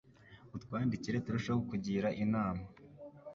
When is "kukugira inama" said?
1.63-2.63